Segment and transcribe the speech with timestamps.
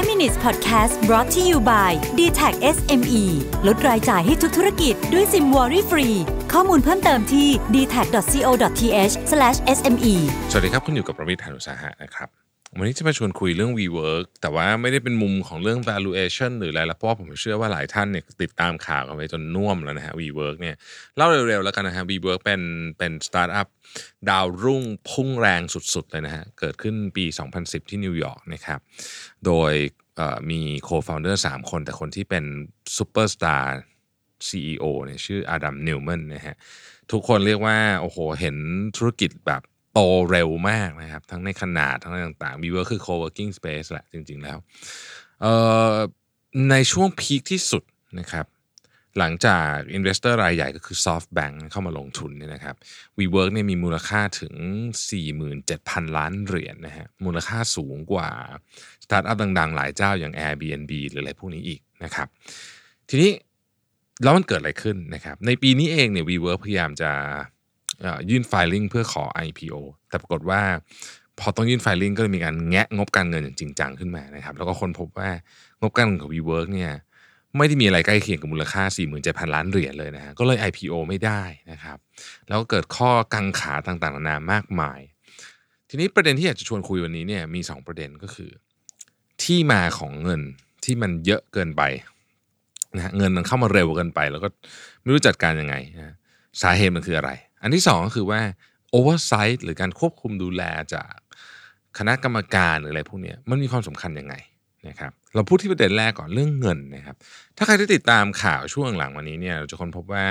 [0.00, 3.24] 5 minutes podcast brought to you by d t a c SME
[3.66, 6.08] ลดรายจ่ายให้ทุกธุรกิจด้วยซิม Worry Free
[6.52, 9.14] ข้อมูลเพิ่มเติมที่ d t a c c o t h
[9.76, 10.14] s m e
[10.50, 12.39] สวัสดีครับ คุณอยู่กับประวิทยานุสาหะนะครับ
[12.78, 20.76] วันนี้จะมาชวนคุยเรื่อง WeWork แต่ว่าไม่ได้เป็นมุมของเรื่อง valuation หรืออะไรละเพราะว่าผมเชื่อว่าหลายท่านเนี่ยติดตามข่าวกันไปจนน่วมแล้วนะฮะ WeWork เนี่ย
[21.16, 22.62] เล่าเร็วๆแล้วกันนะฮะ WeWork เป็น
[22.98, 23.66] เป็นสตาร์ทอัพ
[24.28, 25.62] ดาวรุ่งพุ่งแรง
[25.94, 27.24] สุดๆเลยนะฮะเกิดขึ้นปี
[27.58, 28.80] 2010 ที่นิวยอร์กนะครับ
[29.46, 29.72] โดย
[30.50, 32.44] มี co-founder 3คนแต่คนที่เป็น
[32.96, 33.80] ซูเปอร์สตาร์
[34.48, 36.56] CEO เนี่ยชื่ออดัมนิวแมนนะฮะ
[37.12, 38.56] ทุกคนเรียกว่าโอ้โหเห็น
[38.96, 39.62] ธุรกิจแบบ
[40.30, 44.58] เร็วมากนะครับ ทั้งในขนาดทั้งในต่างๆ WeWork คือ co-working space แหละจริง ๆ แล้ว
[46.70, 47.82] ในช่วงพีคที่สุด
[48.20, 48.46] นะครับ
[49.18, 52.76] หลังจาก investor รายใหญ่ก็คือ SoftBank เข้ามาลงทุนเนี่ยนะครับ
[53.18, 54.54] WeWork เนี่ยมีมูลค่าถึง
[55.36, 58.30] 47,000 ล้านเหรียญนะฮะมูลค่าสูงกว่า
[59.04, 62.28] สตาร์ทอัพดังๆ หลายเจ้าอย่าง Airbnb หรืออะไรพวกนี้อีกนะครับ
[63.08, 63.32] ทีนี้
[64.22, 67.10] แล้วมันเกิดอะไรขึ้นนะครับ ในปีนี้เองเนี่ย WeWork พยายามจะ
[68.30, 69.74] ยื่น filing เพื่อขอ IPO
[70.08, 70.62] แต่ปรากฏว่า
[71.40, 75.30] พอต้องยื่น filing ก็เลยมีการแงะงบการเงินอย่างจริงจังขึ้นมานะครับ แล้วก็คนพบว่า
[75.80, 76.92] งบการเงินของ WeWork เนี่ย
[77.56, 78.82] ไม่ได้มีอะไรใกล้เคียงกับมูลค่า
[79.18, 81.98] 47,000 ล้านเหรียญเลยนะฮะก็เลย IPO ไม่ได้นะครับ
[82.48, 85.00] แล้วก็เกิดข้อกังขาต่างๆนานามากมาย
[85.88, 88.50] ทีนี้ประเด็นที่อยากจะชวนคุยวันนี้เนี่ยมี 2 ประเด็นก็คือ
[89.42, 90.40] ที่มาของเงิน
[90.84, 91.82] ที่มันเยอะเกินไป
[92.96, 94.48] นะเงินมันเข้ามาเร็วเกินไป แล้วก็
[95.02, 96.14] ไม่รู้จัดการยังไงนะ
[96.62, 97.30] สาเหตุมันคืออะไร
[97.62, 98.40] อันที่สองก็คือว่า
[98.96, 100.62] oversight หรือการควบคุมดูแล
[100.94, 101.12] จาก
[101.98, 104.34] คณะกรรมการหรืออะไรพวกนี้มันมีความสำคัญยังไง
[104.88, 107.16] นะครับเราพูดที่ประเด็นแรกก่อนเรื่องเงินนะครับ
[107.56, 110.26] ถ้าใครได้ติดตามข่าวช่วงหลังวันนี้เนี่ยเราจะค้นพบว่า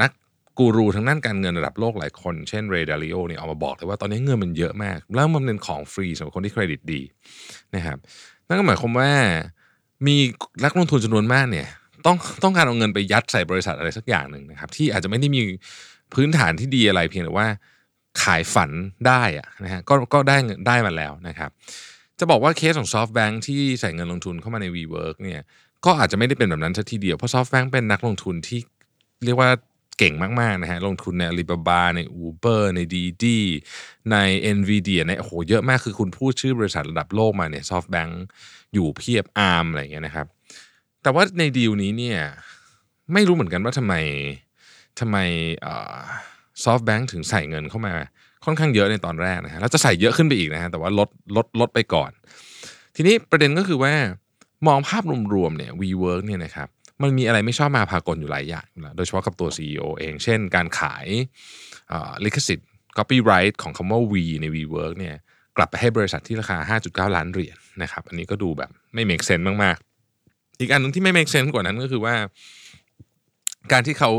[0.00, 0.10] นัก
[0.58, 7.00] กูรูทางด้านการเงินระดับโลกหลายคน เช่นเรดาริโอเนี่ยออกมาบอกเลยว่าตอนนี้เงินมันเยอะมาก แล้วมันเป็นของฟรีสำหรับคนที่เครดิตดี
[7.74, 7.98] นะครับ
[8.48, 9.10] นั่นก็หมายความว่า
[10.06, 10.16] มี
[10.64, 11.68] นักลงทุนจำนวนมากเนี่ย
[12.06, 15.40] ต้องต้องการเอาเงินไปยัดใส่บริษัทอะไรสักอย่างหนึ่งนะครับที่อาจจะไม่ได้มี
[16.14, 17.48] พื้นฐานที่ดีอะไรเพียงแต่ว่า
[18.22, 18.70] ขายฝัน
[19.06, 20.36] ได้อะนะฮะก็ก็ได้
[20.66, 21.50] ได้มาแล้วนะครับ
[22.18, 25.40] จะบอกว่าเคสของ SoftBank ที่ใส่เงินลงทุนเข้ามาใน WeWork เนี่ย
[25.84, 28.60] ก็อาจจะไม่ได้เป็นแบบนั้นซะทีเดียว เพราะ SoftBank เป็นนักลงทุนที่
[29.24, 29.50] เรียกว่า
[29.98, 33.24] เก่งมาก ๆ นะฮะ ลงทุนใน Alibaba ใน Uber ใน DD
[34.12, 34.16] ใน
[34.56, 38.12] Nvidia ในโอ้โหเยอะมากคือคุณพูดชื่อบริษัทระดับโลกมาเนี่ย SoftBank
[38.74, 40.26] อยู่เพียบ ARM อะไรอย่างเงี้ยนะครับ
[41.02, 42.18] แต่ว่าในดีลนี้เนี่ย
[43.12, 43.94] ไม่รู้เหมือนกันว่าทำไม
[45.00, 45.16] ทำไม
[46.64, 47.94] ซอฟต์แบงค์ถึงใส่เงินเข้ามา
[48.44, 52.10] ค่อนข้างเยอะในตอนแรกนะฮะแล้วจะใส่เยอะขึ้นไปอีกนะฮะแต่ว่าลดลดลดไปก่อน
[52.96, 53.92] ทีนี้ประเด็นก็คือว่า
[54.66, 55.02] มองภาพ
[55.34, 56.68] รวมๆเนี่ย WeWork เนี่ยนะครับ
[57.02, 58.66] มันมีอะไรไม่ชอบมาพากลอยู่หลายอย่าง
[58.96, 61.06] โดยเฉพาะกับตัว CEO เอง เช่น การขาย
[62.24, 62.68] ลิขสิทธิ์
[62.98, 65.14] copyright ของคำว่า V ใน WeWork เนี่ย
[65.56, 66.76] กลับไปให้บริษัทที่ราคา
[67.10, 69.76] 5.9 ล้านเหรียญนะครับ อันนี้ก็ดูแบบไม่ make sense มาก
[70.18, 72.14] ๆ อีกอันหนึงที่ไม่ make sense กว่านั้นก็คือว่า
[73.72, 74.10] การที่เขา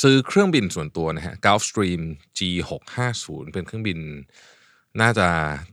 [0.00, 2.02] ซื้อเครื่องบินส่วนตัวนะฮะ Gulfstream
[2.38, 3.98] G650 เป็นเครื่องบิน
[5.00, 5.26] น่าจะ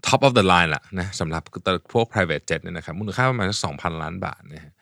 [0.07, 1.43] top of the line ละนะสำหรับ
[1.93, 4.73] พวก private jet เนี่ยนะครับมูลค่าประมาณสัก2,000ล้านบาทนะฮะ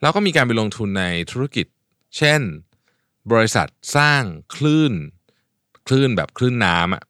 [0.00, 1.66] แล้วก็มีการไปลงทุนในธุรกิจ
[2.16, 2.40] เช่น
[3.32, 4.22] บริษัทสร้าง
[4.56, 4.92] คลื่น
[5.86, 7.02] คลื่นแบบคลื่นน้ำอะ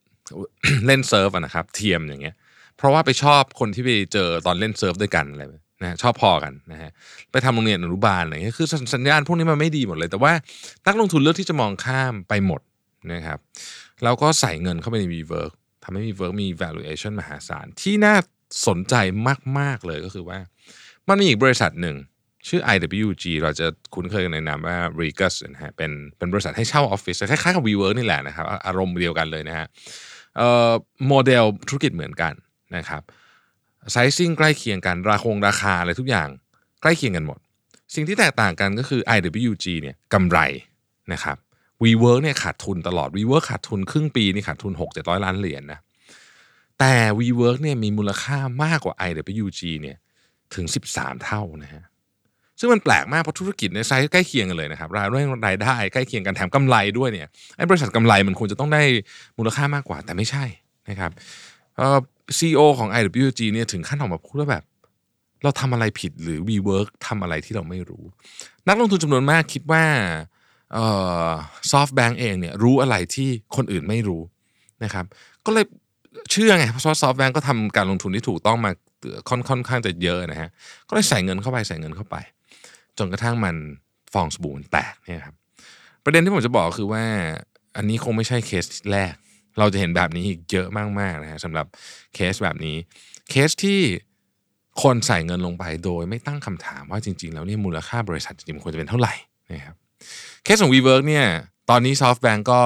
[0.86, 2.36] เล่นเซิร์ฟอะนะครับ เทียมอย่างเงี้ย
[2.76, 6.90] เพราะว่าไปชอบคนที่ไปเจอตอนเล่นเซิร์ฟด้วยกันอะไรแบบ นะชอบพอกันนะฮะ
[7.30, 10.32] ไปทำโรงเรียนอนุบาลอะไรเงี้ยคือสัญสัญญาณพวกนี้มันไม่ดีหมดเลย แต่ว่า
[10.86, 12.60] นักลงทุนเลือกที่จะมองข้ามไปหมด
[13.12, 13.38] นะครับ
[14.04, 15.52] แล้วก็ใส่เงินเข้าไปใน WeWork
[15.84, 18.16] ทำให้ WeWork มี valuation มหาศาล ที่น่า
[18.66, 18.94] สนใจ
[19.58, 20.38] มาก ๆ เลยก็คือว่า
[21.08, 21.96] มันมีอีกบริษัทหนึ่ง
[22.48, 29.66] ชื่อ IWG เราจะคุ้นเคยกันในนามว่า Regus นะฮะเป็นเป็นบริษัทให้เช่าออฟฟิศคล้ายๆกับ WeWork นี่แหละนะครับ อารมณ์เดียวกันเลยนะฮะ
[31.08, 32.32] โมเดลธุรกิจเหมือนกัน
[32.76, 33.02] นะครับ
[33.92, 36.28] sizing ใกล้เคียงกันราคงราคาอะไรทุกอย่าง
[36.82, 37.38] ใกล้เคียงกันหมด
[37.94, 40.38] สิ่งที่แตกต่างกันก็คือ IWG เนี่ยกำไร
[41.12, 41.36] นะครับ
[41.82, 45.80] WeWork เนี่ยขาดทุนตลอด WeWork ขาดทุนครึ่งปีนี่ขาดทุน 6 700 ล้านเหรียญนะ
[46.78, 49.96] แต่ WeWork เนี่ยมีมูลค่ามากกว่า IWG เนี่ย
[50.54, 51.82] ถึง 13 เท่านะฮะ
[52.60, 58.82] ซึ่งมันแปลกมากเพราะธุรกิจในไซส์ใกล้เคียงกันเลยนะครับรายได้รายได้ใกล้เคียงกันแถมกำไรด้วยเนี่ยไอ้บริษัทกำไรมันควรจะต้องได้
[59.38, 60.44] มูลค่ามากกว่าแต่ไม่ใช่
[60.90, 61.10] นะครับ
[61.78, 61.98] เอ่อ
[62.38, 64.64] CEO ของ IWG เนี่ยถึงขั้นออกมาพูดว่าแบบ
[65.42, 68.04] เราทำอะไรผิดหรือ WeWork ทำอะไรที่เราไม่รู้
[68.68, 69.84] นักลงทุนจำนวนมากคิดว่า
[70.72, 70.86] เอ่
[71.28, 71.30] อ
[71.70, 74.22] SoftBank เองเนี่ยรู้อะไรที่คนอื่นไม่รู้
[74.84, 75.04] นะครับ
[75.46, 75.64] ก็เลย
[76.30, 78.70] เชื่อไงเพราะ SoftBank ก็ทำการลงทุนที่ถูกต้องมา
[79.28, 80.50] ค่อนค่อนข้างจะเยอะนะฮะ
[80.88, 82.16] ก็เลยใส่เงินเข้าไปใส่เงินเข้าไป
[82.98, 83.56] จนกระทั่งมัน
[84.12, 85.34] ฟองสบู่มันแตกเนี่ยครับ
[86.04, 87.04] ประเด็นที่ผมจะบอกคือว่า
[87.76, 89.14] อันนี้คงไม่ใช่เคสแรก
[89.58, 90.68] เราจะเห็นแบบนี้อีกเยอะ
[91.00, 91.66] มากๆนะฮะสำหรับ
[92.14, 92.76] เคสแบบนี้
[93.30, 93.80] เคสที่
[94.82, 99.14] คนใส่เงินลงไปโดยไม่ตั้งคำถามว่าจริง ๆ แล้วเนี่ยมูลค่าบริษัทจริงๆควรจะเป็นเท่าไหร่
[99.52, 99.76] นะครับ
[100.44, 101.26] เคสของ WeWork เนี่ย
[101.70, 102.60] ตอนนี้ SoftBank ก็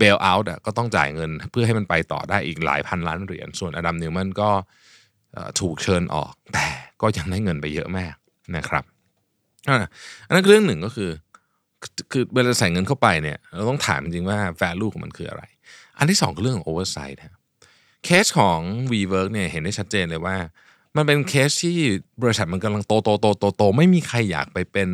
[0.00, 4.50] bail out อะก็ต้องจ่ายเงินเพื่อให้มันไปต่อได้อีกหลายพันล้านเหรียญส่วนอดัมนิวมันก็
[5.60, 6.66] ถูกเชิญออก แต่
[7.02, 8.14] ก็ยังได้เงินไปเยอะมาก
[8.56, 8.84] นะครับ
[9.66, 9.70] อั
[10.30, 11.10] นนั้นเรื่องหนึ่งก็คือ
[12.12, 15.42] คือเวลาใส่เงินเข้าไปเนี่ยเราต้องถามจริงว่า value ของมันคืออะไร
[15.98, 17.38] อันที่สองคือเรื่องของ oversight นะ
[18.04, 18.58] เคสของ
[18.92, 20.36] WeWork เนี่ยเห็นได้ชัดเจนเลยว่า
[20.96, 21.76] มันเป็นเคสที่
[22.22, 24.90] บริษัทมันกำลังโตโตโตโตโตไม่มีใครอยากไปเป็น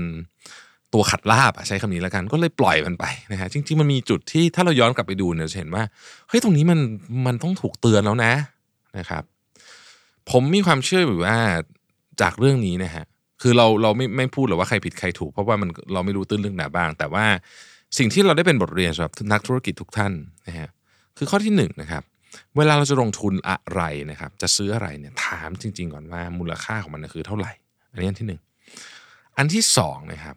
[0.95, 5.85] ตัวขัดลาภใช้คำนี้แล้วกันก็เลยปล่อยมันไปนะฮะจริง ๆ มันมีจุดที่ถ้าเราย้อนกลับไปดูเนี่ยจะเห็นว่า
[6.29, 6.79] เฮ้ยตรงนี้มัน
[7.27, 8.33] มันต้องถูกเตือนแล้วนะ
[8.99, 9.23] นะครับ
[10.31, 11.39] ผมมีความเชื่ออยู่ว่า
[12.21, 13.05] จากเรื่องนี้นะฮะ
[13.43, 17.27] คือเราเราไม่ไม่พูดหรอกว่าใครผิดใครถูก เพราะว่ามันเราไม่รู้ตื้นลึกหนาบ้าง แต่ว่า
[17.99, 20.13] สิ่งที่เราได้เป็นบทเรียนสำหรับนักธุรกิจทุกท่าน
[20.47, 20.71] นะฮะ
[21.19, 22.03] คือข้อที่หนึ่งนะครับ
[22.57, 27.53] เวลาเราจะลงทุนอะไรนะครับ จะซื้ออะไรเนี่ยถามจริง ๆ ก่อนว่ามูลค่าของมันคือเท่าไหร่
[27.93, 28.41] อันนี้อันที่หนึ่ง
[29.37, 30.37] อันที่สองนะครับ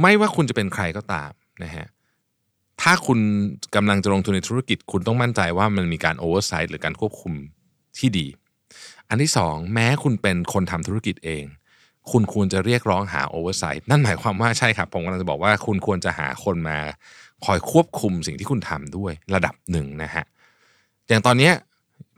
[0.00, 1.30] ไม่ว่าคุณจะเป็นใครก็ตาม
[1.64, 1.86] นะฮะ
[2.82, 3.18] ถ้าคุณ
[3.74, 7.32] กำลังจะลงทุนในธุรกิจ คุณต้องมั่นใจว่ามันมีการ oversight หรือการควบคุม
[7.98, 8.26] ที่ดี
[9.08, 11.44] อันที่สองแม้คุณเป็นคนทำธุรกิจเอง
[12.10, 16.78] คุณควรจะเรียกร้องหา oversight นั่นหมายความว่าใช่ครับ ผมกำลังจะบอกว่าคุณควรจะหาคนมา
[17.44, 20.24] คอยควบคุมสิ่งที่คุณทำด้วยระดับหนึ่งนะฮะ
[21.08, 21.50] อย่างตอนนี้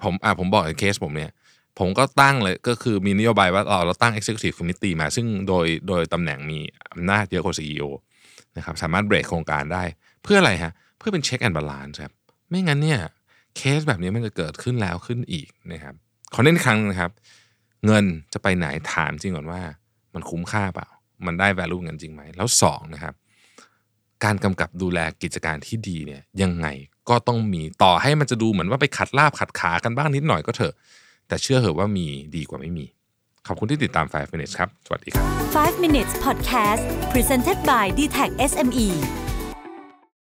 [0.02, 1.32] ผมอ่าผมบอกในเคสผมเนี่ย
[1.78, 6.58] ผมก็ตั้งเลยก็คือมีนโยบายว่าเราเราตั้ง Executive Committee มาซึ่งโดยโดยตำแหน่งมี
[6.92, 7.84] อำนาจเยอะกว่า CEO
[8.56, 9.84] นะครับสามารถเบรกโครงการได้
[10.22, 12.12] เพื่ออะไรฮะเพื่อเป็น check and balance ครับ
[12.48, 13.00] ไม่งั้นเนี่ย
[13.56, 15.94] เคสแบบนี้มันจะเกิดขึ้นแล้วขึ้นอีกนะครับ
[16.34, 17.10] ขอเน้นครั้งนะครับ
[17.86, 19.60] เงินจะไปไหนถามจริงก่อนว่า
[20.14, 20.88] มันคุ้มค่าเปล่า
[21.26, 23.14] มันได้ value เงินจริงไหม แล้วสองนะครับ
[24.24, 26.66] การกำกับดูแลกิจการที่ดีเนี่ยยังไง
[27.08, 30.74] ก็ต้องมีต่อให้มันจะดูเหมือนว่าไปขัดลาภขัดขากันบ้างนิดหน่อยก็เถอะ
[31.28, 32.86] แต่เชื่อเหอะว่ามีดีกว่าไม่มี
[33.46, 35.24] ขอบคุณที่ติดตาม 5 minutes ครับ สวัสดีครับ
[35.56, 36.82] 5 minutes podcast
[37.12, 38.88] presented by d t e c h SME